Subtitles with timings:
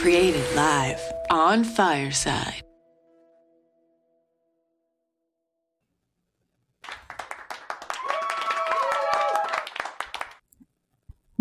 [0.00, 0.98] Created live
[1.28, 2.69] on Fireside.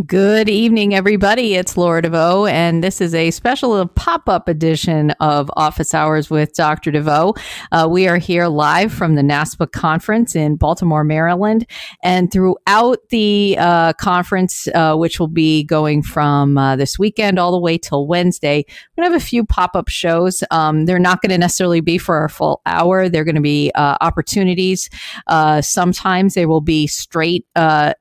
[0.06, 1.56] Good evening, everybody.
[1.56, 6.30] It's Laura De Veau, and this is a special pop up edition of Office Hours
[6.30, 6.92] with Dr.
[6.92, 7.34] De Veau.
[7.74, 11.66] Uh, we are here live from the NASPA conference in Baltimore, Maryland.
[12.02, 17.52] And throughout the uh, conference, uh, which will be going from uh, this weekend all
[17.52, 20.46] the way till Wednesday, we're going to have a few pop up shows.
[20.50, 23.70] Um, they're not going to necessarily be for a full hour, they're going to be
[23.76, 24.90] uh, opportunities.
[25.28, 27.46] Uh, sometimes they will be straight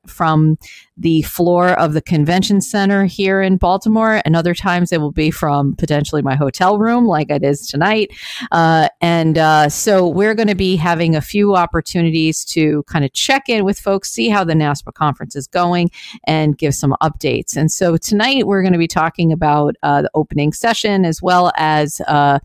[0.07, 0.57] from
[0.99, 5.31] the floor of the convention center here in Baltimore, and other times it will be
[5.31, 8.11] from potentially my hotel room, like it is tonight.
[8.51, 13.13] Uh, and uh, so we're going to be having a few opportunities to kind of
[13.13, 15.89] check in with folks, see how the NASPA conference is going,
[16.25, 17.55] and give some updates.
[17.55, 21.51] And so tonight we're going to be talking about uh, the opening session as well
[21.55, 22.39] as uh,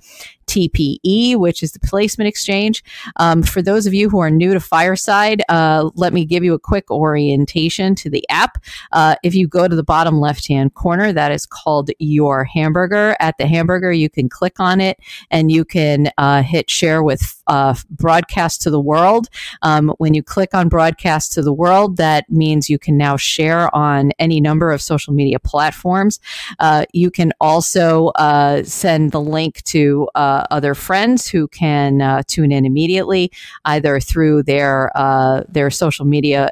[0.47, 2.83] TPE, which is the placement exchange.
[3.17, 6.55] Um, for those of you who are new to Fireside, uh, let me give you
[6.55, 8.62] a quick orientation to the app.
[8.92, 13.17] Uh, if you go to the bottom left hand corner, that is called Your Hamburger.
[13.20, 14.98] At the hamburger, you can click on it
[15.31, 19.28] and you can uh, hit share with uh, broadcast to the world.
[19.62, 23.75] Um, when you click on broadcast to the world, that means you can now share
[23.75, 26.20] on any number of social media platforms.
[26.59, 32.23] Uh, you can also uh, send the link to uh, other friends who can uh,
[32.27, 33.31] tune in immediately,
[33.65, 36.51] either through their uh, their social media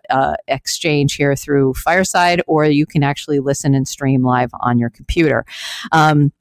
[0.48, 5.44] exchange here through Fireside, or you can actually listen and stream live on your computer.
[5.92, 6.32] Um,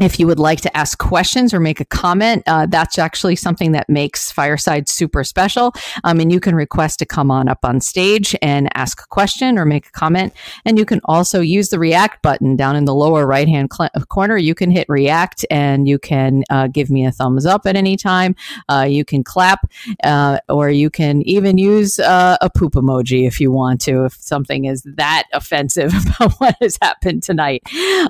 [0.00, 3.72] if you would like to ask questions or make a comment, uh, that's actually something
[3.72, 5.72] that makes Fireside super special.
[6.04, 9.58] Um, and you can request to come on up on stage and ask a question
[9.58, 10.34] or make a comment.
[10.64, 13.90] And you can also use the React button down in the lower right hand cl-
[14.08, 14.36] corner.
[14.36, 17.96] You can hit React and you can uh, give me a thumbs up at any
[17.96, 18.34] time.
[18.68, 19.70] Uh, you can clap
[20.04, 24.14] uh, or you can even use uh, a poop emoji if you want to, if
[24.14, 27.62] something is that offensive about what has happened tonight.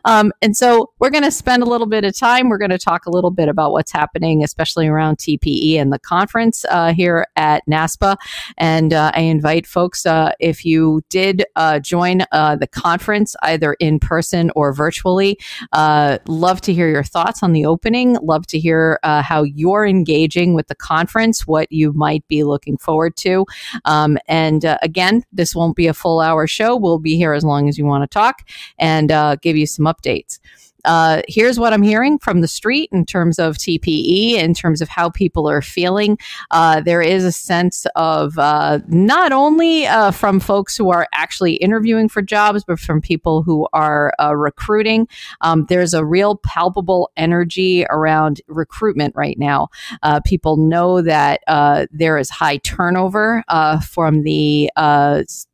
[0.04, 2.70] Um, and so we're going to spend a little little bit of time, we're going
[2.70, 6.94] to talk a little bit about what's happening, especially around TPE and the conference uh,
[6.94, 8.16] here at NASPA.
[8.56, 13.74] And uh, I invite folks, uh, if you did uh, join uh, the conference either
[13.74, 15.38] in person or virtually,
[15.74, 18.14] love to hear your thoughts on the opening.
[18.22, 23.16] Love to hear how you're engaging with the conference, what you might be looking forward
[23.16, 23.44] to.
[23.84, 26.74] Um, and again, this won't be a full hour show.
[26.74, 28.48] We'll be here as long as you want to talk
[28.78, 29.10] and
[29.42, 30.38] give you some updates
[30.84, 34.88] uh, here's what I'm hearing from the street in terms of TPE, in terms of
[34.88, 36.18] how people are feeling.
[36.50, 41.54] Uh, there is a sense of uh, not only uh, from folks who are actually
[41.54, 45.08] interviewing for jobs, but from people who are uh, recruiting.
[45.40, 49.68] Um, there's a real palpable energy around recruitment right now.
[50.02, 51.40] Uh, people know that
[51.90, 53.42] there is high turnover
[53.82, 54.70] from the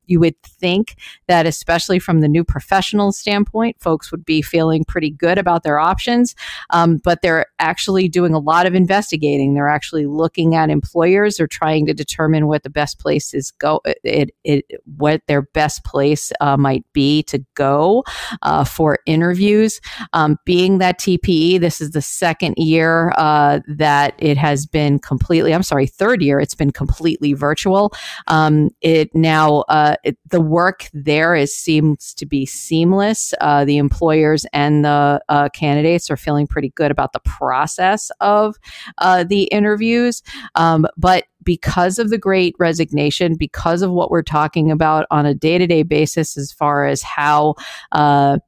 [0.06, 0.96] you would think
[1.26, 5.78] that, especially from the new professional standpoint, folks would be feeling pretty good about their
[5.78, 6.36] options.
[6.70, 9.54] Um, but they're actually doing a lot of investigating.
[9.54, 11.36] They're actually looking at employers.
[11.36, 13.80] They're trying to determine what the best place is go.
[13.84, 14.64] It, it
[14.96, 18.04] what their best place uh, might be to go
[18.42, 19.80] uh, for interviews.
[20.12, 25.52] Um, being that TPE, this is the second year uh, that it has been completely.
[25.52, 26.38] I'm sorry, third year.
[26.38, 27.92] It's been completely virtual.
[28.28, 33.32] Um, it now uh, it, the work there is seems to be seamless.
[33.40, 38.56] Uh, the employers and the uh, candidates are feeling pretty good about the process of
[38.98, 40.22] uh, the interviews,
[40.54, 45.34] um, but because of the great resignation, because of what we're talking about on a
[45.34, 47.54] day to day basis, as far as how
[47.92, 48.38] uh,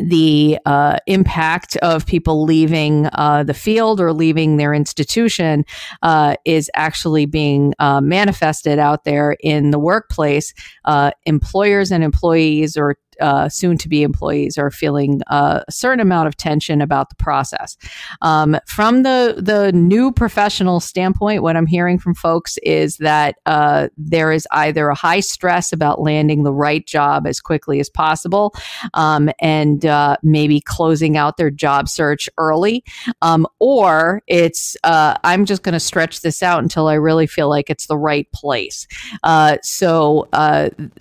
[0.00, 5.64] the uh, impact of people leaving uh, the field or leaving their institution
[6.02, 10.54] uh, is actually being uh, manifested out there in the workplace.
[10.84, 16.28] Uh, employers and employees or uh, soon to be employees are feeling a certain amount
[16.28, 17.76] of tension about the process.
[18.22, 23.88] Um, from the, the new professional standpoint, what I'm hearing from folks is that uh,
[23.96, 28.54] there is either a high stress about landing the right job as quickly as possible
[28.94, 32.84] um, and uh, maybe closing out their job search early,
[33.20, 37.48] um, or it's uh, I'm just going to stretch this out until I really feel
[37.48, 38.86] like it's the right place.
[39.22, 40.28] Uh, so,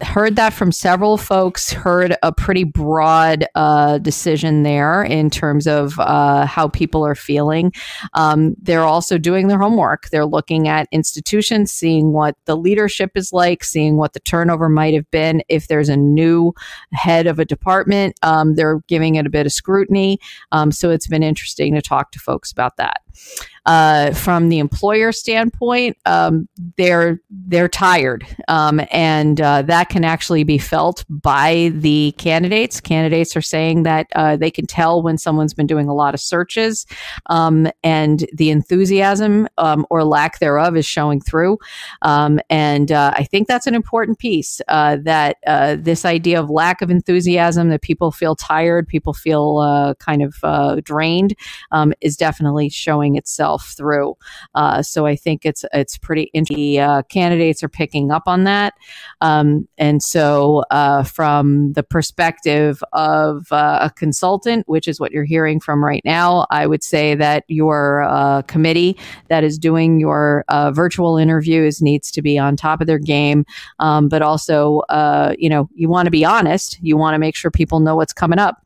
[0.02, 6.00] heard that from several folks, heard a pretty broad uh, decision there in terms of
[6.00, 7.72] uh, how people are feeling.
[8.14, 10.10] Um, they're also doing their homework.
[10.10, 14.94] They're looking at institutions, seeing what the leadership is like, seeing what the turnover might
[14.94, 15.42] have been.
[15.50, 16.54] If there's a new
[16.94, 20.20] head of a department, um, they're giving it a bit of scrutiny.
[20.52, 23.01] Um, so it's been interesting to talk to folks about that.
[23.68, 30.44] Uh, from the employer standpoint, um, they're they're tired, um, and uh, that can actually
[30.44, 32.82] be felt by the candidates.
[32.82, 36.20] Candidates are saying that uh, they can tell when someone's been doing a lot of
[36.20, 36.88] searches,
[37.28, 41.60] um, and the enthusiasm um, or lack thereof is showing through.
[42.02, 44.60] Um, and uh, I think that's an important piece.
[44.70, 49.96] Uh, that uh, this idea of lack of enthusiasm, that people feel tired, people feel
[50.00, 51.36] kind of drained,
[51.70, 54.16] um, is definitely showing itself itself through.
[54.56, 56.80] Uh, so I think it's it's pretty interesting.
[56.80, 58.74] Uh, candidates are picking up on that,
[59.22, 65.24] um, and so uh, from the perspective of uh, a consultant, which is what you're
[65.24, 68.98] hearing from right now, I would say that your uh, committee
[69.30, 73.46] that is doing your uh, virtual interviews needs to be on top of their game,
[73.80, 74.82] um, but also
[75.38, 76.78] you know you want to be honest.
[76.82, 78.58] You want to make sure people know what's coming up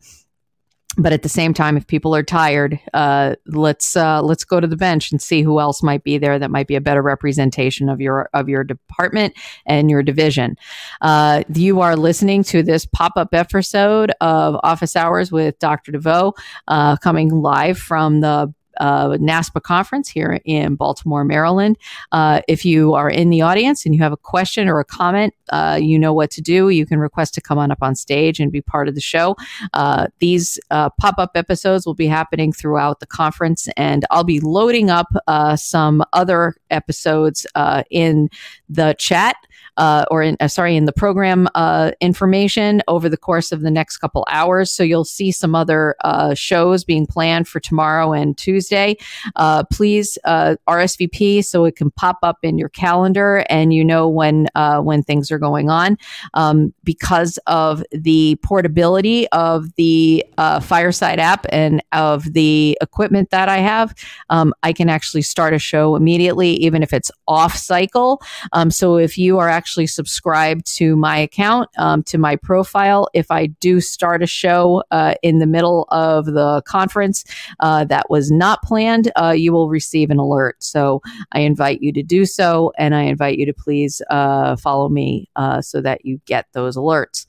[0.97, 4.68] but at the same time, if people are tired, uh, let's uh, let's go to
[4.68, 7.89] the bench and see who else might be there that might be a better representation
[7.89, 9.33] of your of your department
[9.65, 10.56] and your division.
[11.01, 15.92] Uh, you are listening to this pop up episode of Office Hours with Dr.
[15.92, 16.33] De Veau,
[16.68, 21.77] uh, coming live from the uh, NASPA conference here in Baltimore, Maryland.
[22.12, 25.33] Uh, if you are in the audience and you have a question or a comment,
[25.50, 26.69] uh, you know what to do.
[26.69, 29.36] You can request to come on up on stage and be part of the show.
[29.74, 34.39] Uh, these uh, pop up episodes will be happening throughout the conference, and I'll be
[34.39, 37.45] loading up uh, some other episodes
[37.89, 38.30] in
[38.69, 39.36] the chat
[39.77, 43.72] uh, or in, uh, sorry, in the program uh, information over the course of the
[43.72, 44.72] next couple hours.
[44.72, 48.98] So you'll see some other uh, shows being planned for tomorrow and Tuesday.
[49.36, 54.07] Uh, please uh, RSVP so it can pop up in your calendar and you know
[54.07, 55.98] when when things are going on.
[56.33, 60.25] Um, because of the portability of the
[60.62, 63.94] Fireside app and of the equipment that I have,
[64.30, 68.21] um, I can actually start a show immediately, even if it's off cycle.
[68.54, 73.10] Um, so if you are actually actually subscribe to my account, um, to my profile.
[73.16, 77.24] If I do start a show uh, in the middle of the conference
[77.62, 80.56] uh, that was not planned, uh, you will receive an alert.
[80.60, 81.02] So
[81.32, 85.32] I invite you to do so, and I invite you to please uh, follow me
[85.36, 87.26] uh, so that you get those alerts.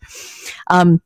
[0.67, 1.01] Um,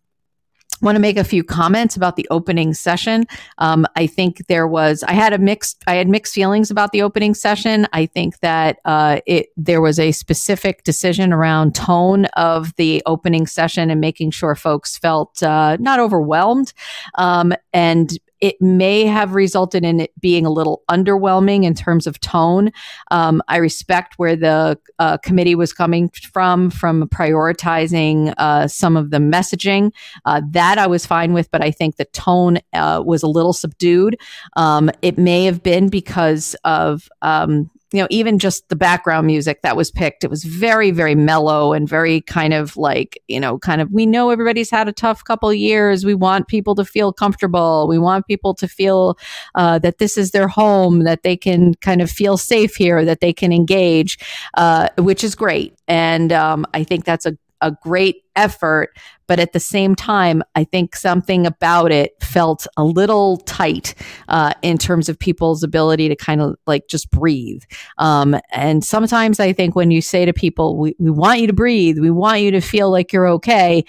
[0.81, 3.27] want to make a few comments about the opening session.
[3.59, 7.03] Um, I think there was I had a mixed I had mixed feelings about the
[7.03, 7.87] opening session.
[7.93, 13.47] I think that uh, it there was a specific decision around tone of the opening
[13.47, 16.73] session and making sure folks felt uh, not overwhelmed
[17.17, 22.19] um, and it may have resulted in it being a little underwhelming in terms of
[22.21, 22.71] tone.
[23.11, 29.11] Um, I respect where the uh, committee was coming from, from prioritizing uh, some of
[29.11, 29.93] the messaging.
[30.25, 33.53] Uh, that I was fine with, but I think the tone uh, was a little
[33.53, 34.19] subdued.
[34.57, 39.63] Um, it may have been because of um, you know, even just the background music
[39.63, 43.59] that was picked, it was very, very mellow and very kind of like, you know,
[43.59, 46.05] kind of, we know everybody's had a tough couple years.
[46.05, 47.87] We want people to feel comfortable.
[47.89, 49.19] We want people to feel
[49.55, 53.21] uh, that this is their home, that they can kind of feel safe here, that
[53.21, 54.19] they can engage,
[54.55, 55.75] uh, which is great.
[55.89, 58.97] And um, I think that's a a great effort,
[59.31, 63.95] but at the same time, I think something about it felt a little tight
[64.27, 67.63] uh, in terms of people's ability to kind of like just breathe.
[67.99, 71.53] Um, and sometimes I think when you say to people, we, we want you to
[71.53, 73.85] breathe, we want you to feel like you're okay,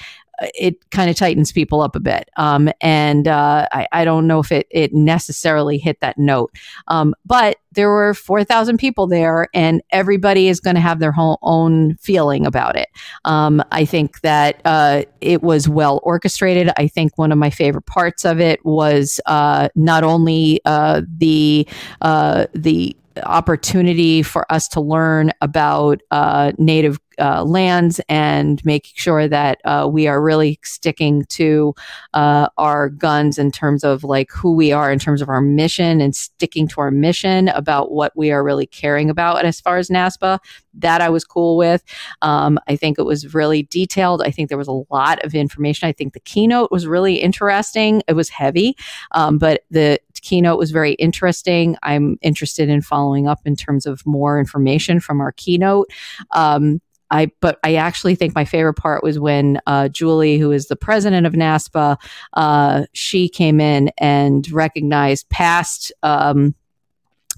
[0.55, 2.29] it kind of tightens people up a bit.
[2.37, 6.51] Um, and uh, I, I, don't know if it, it necessarily hit that note.
[6.87, 11.39] Um, but there were 4,000 people there, and everybody is going to have their whole
[11.41, 12.89] own feeling about it.
[13.23, 16.71] Um, I think that uh, it was well orchestrated.
[16.77, 21.67] I think one of my favorite parts of it was uh, not only uh, the
[22.01, 29.27] uh, the opportunity for us to learn about uh, native uh, lands and making sure
[29.27, 31.73] that uh, we are really sticking to
[32.13, 36.01] uh, our guns in terms of like who we are in terms of our mission
[36.01, 39.77] and sticking to our mission about what we are really caring about and as far
[39.77, 40.39] as NASPA.
[40.73, 41.83] That I was cool with.
[42.21, 44.21] Um, I think it was really detailed.
[44.21, 45.89] I think there was a lot of information.
[45.89, 48.01] I think the keynote was really interesting.
[48.07, 48.77] It was heavy.
[49.11, 51.77] Um, but the keynote was very interesting.
[51.83, 55.89] I'm interested in following up in terms of more information from our keynote.
[56.31, 60.67] Um, I but I actually think my favorite part was when uh, Julie, who is
[60.67, 61.97] the president of NASPA,
[62.33, 65.91] uh, she came in and recognized past.
[66.01, 66.55] Um,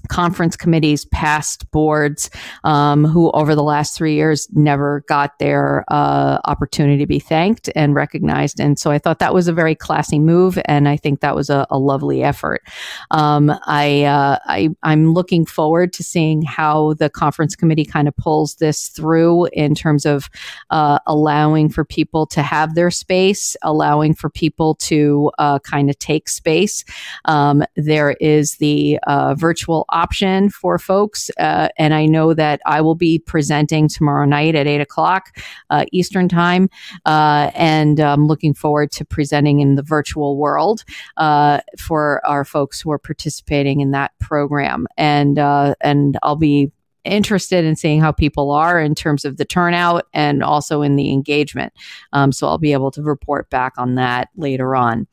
[0.08, 2.30] conference committees, past boards,
[2.64, 7.70] um, who over the last three years never got their uh, opportunity to be thanked
[7.74, 8.60] and recognized.
[8.60, 11.50] And so I thought that was a very classy move, and I think that was
[11.50, 12.62] a, a lovely effort.
[13.10, 18.16] Um, I, uh, I I'm looking forward to seeing how the conference committee kind of
[18.16, 20.28] pulls this through in terms of
[20.70, 25.98] uh, allowing for people to have their space, allowing for people to uh, kind of
[25.98, 26.84] take space.
[27.24, 31.30] Um, there is the uh, virtual option for folks.
[31.38, 35.38] Uh, and I know that I will be presenting tomorrow night at eight o'clock
[35.70, 36.68] uh, Eastern time.
[37.06, 40.84] Uh, and I'm looking forward to presenting in the virtual world
[41.16, 44.86] uh, for our folks who are participating in that program.
[44.96, 46.72] And, uh, and I'll be
[47.04, 51.12] interested in seeing how people are in terms of the turnout and also in the
[51.12, 51.72] engagement.
[52.12, 55.06] Um, so I'll be able to report back on that later on.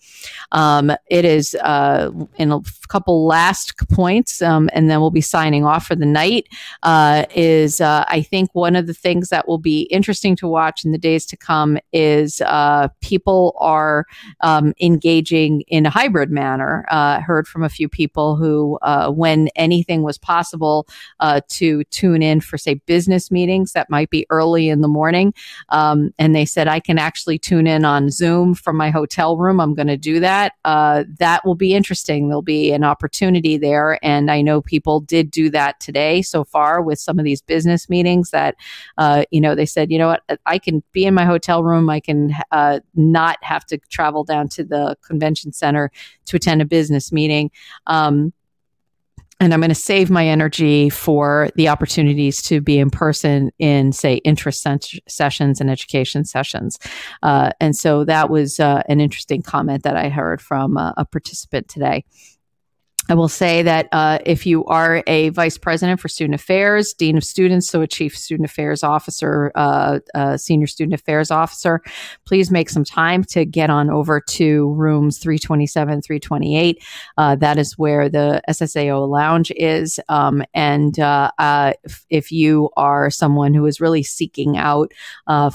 [0.51, 5.65] Um, it is uh, in a couple last points, um, and then we'll be signing
[5.65, 6.47] off for the night.
[6.83, 10.83] Uh, is uh, I think one of the things that will be interesting to watch
[10.83, 14.05] in the days to come is uh, people are
[14.41, 16.85] um, engaging in a hybrid manner.
[16.89, 20.87] Uh, heard from a few people who, uh, when anything was possible,
[21.47, 25.33] to tune in for, say, business meetings that might be early in the morning.
[25.69, 29.59] Um, and they said, I can actually tune in on Zoom from my hotel room.
[29.59, 30.53] I'm going to do that.
[30.65, 32.27] Uh, that will be interesting.
[32.27, 33.99] There'll be an opportunity there.
[34.03, 37.89] And I know people did do that today so far with some of these business
[37.89, 38.55] meetings that,
[38.97, 41.89] uh, you know, they said, you know what, I can be in my hotel room.
[41.89, 45.91] I can uh, not have to travel down to the convention center
[46.25, 47.51] to attend a business meeting.
[47.87, 48.33] Um,
[49.41, 53.91] and I'm going to save my energy for the opportunities to be in person in,
[53.91, 54.65] say, interest
[55.07, 56.77] sessions and education sessions.
[57.23, 61.05] Uh, and so that was uh, an interesting comment that I heard from uh, a
[61.05, 62.05] participant today.
[63.11, 67.17] I will say that uh, if you are a vice president for student affairs, dean
[67.17, 69.99] of students, so a chief student affairs officer, uh,
[70.37, 71.81] senior student affairs officer,
[72.25, 76.81] please make some time to get on over to rooms 327, 328.
[77.17, 79.99] Uh, that is where the SSAO lounge is.
[80.07, 84.93] Um, and uh, uh, if, if, you are someone who is really seeking out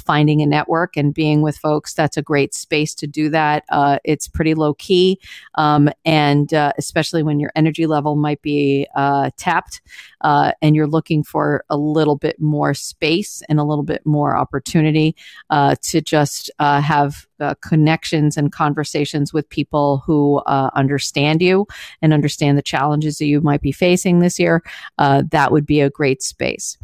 [0.04, 3.64] finding a network and being with folks, that's a great space to do that.
[4.04, 5.18] it's pretty low key,
[5.54, 9.81] um, and especially when you're your energy level might be uh, tapped
[10.23, 14.37] uh, and you're looking for a little bit more space and a little bit more
[14.37, 15.15] opportunity
[15.50, 21.67] uh, to just uh, have uh, connections and conversations with people who uh, understand you
[22.03, 24.62] and understand the challenges that you might be facing this year,
[24.99, 26.76] that would be a great space.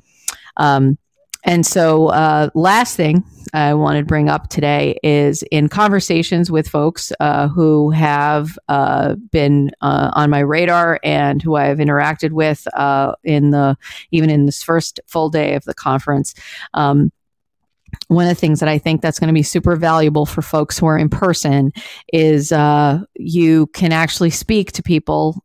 [0.56, 0.98] Um,
[1.44, 6.68] and so, uh, last thing I wanted to bring up today is in conversations with
[6.68, 12.30] folks uh, who have uh, been uh, on my radar and who I have interacted
[12.30, 13.76] with uh, in the
[14.10, 16.34] even in this first full day of the conference.
[16.74, 17.12] Um,
[18.08, 20.78] one of the things that I think that's going to be super valuable for folks
[20.78, 21.72] who are in person
[22.10, 25.42] is uh, you can actually speak to people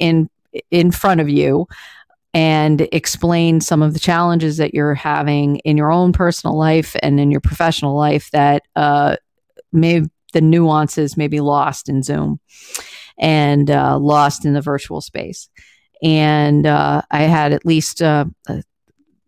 [0.00, 0.28] in
[0.70, 1.66] in front of you
[2.34, 7.18] and explain some of the challenges that you're having in your own personal life and
[7.18, 9.16] in your professional life that uh,
[9.72, 12.38] may the nuances may be lost in Zoom
[13.18, 15.48] and uh, lost in the virtual space.
[16.02, 18.62] And uh, I had at least uh, a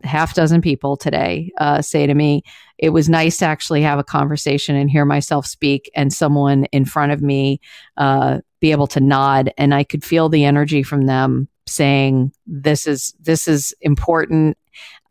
[0.04, 2.42] half dozen people today uh, say to me,
[2.78, 6.84] it was nice to actually have a conversation and hear myself speak and someone in
[6.84, 7.60] front of me
[7.96, 9.52] uh, be able to nod.
[9.58, 14.56] And I could feel the energy from them saying this is this is important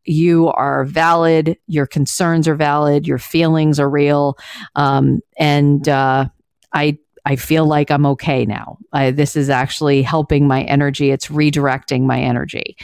[0.06, 4.38] you are valid your concerns are valid your feelings are real
[4.76, 6.26] um, and uh,
[6.74, 8.78] i I feel like I'm okay now.
[8.92, 11.12] this is actually helping my energy.
[11.12, 12.76] It's redirecting my energy.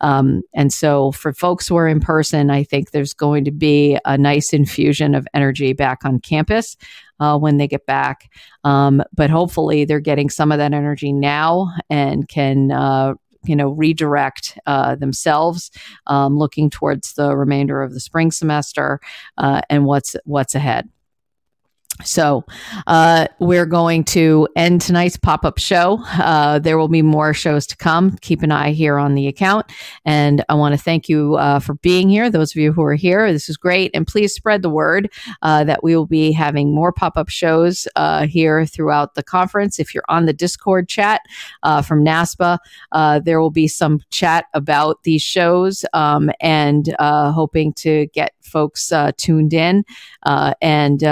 [0.00, 3.98] Um, and so, for folks who are in person, I think there's going to be
[4.04, 6.76] a nice infusion of energy back on campus
[7.20, 8.30] uh, when they get back.
[8.64, 13.14] Um, but hopefully, they're getting some of that energy now and can uh,
[13.46, 15.70] you know redirect uh, themselves,
[16.06, 19.00] um, looking towards the remainder of the spring semester
[19.38, 20.88] uh, and what's what's ahead.
[22.02, 22.44] So,
[22.88, 26.02] uh, we're going to end tonight's pop up show.
[26.14, 28.16] Uh, there will be more shows to come.
[28.20, 29.66] Keep an eye here on the account.
[30.04, 32.30] And I want to thank you uh, for being here.
[32.30, 33.92] Those of you who are here, this is great.
[33.94, 35.08] And please spread the word
[35.42, 39.78] uh, that we will be having more pop up shows uh, here throughout the conference.
[39.78, 41.20] If you're on the Discord chat
[41.62, 42.58] uh, from NASPA,
[43.24, 49.54] there will be some chat about these shows um, and hoping to get folks tuned
[49.54, 49.84] in.
[50.24, 51.02] and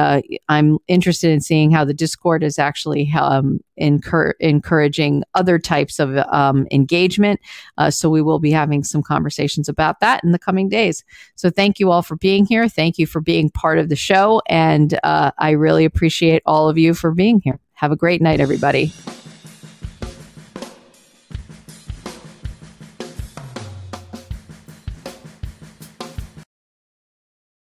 [0.49, 6.67] I'm interested in seeing how the Discord is actually um, encouraging other types of um,
[6.71, 7.41] engagement.
[7.79, 11.05] Uh, so we will be having some conversations about that in the coming days.
[11.35, 12.69] So thank you all for being here.
[12.69, 14.43] Thank you for being part of the show.
[14.49, 17.59] And uh, I really appreciate all of you for being here.
[17.75, 18.93] Have a great night, everybody.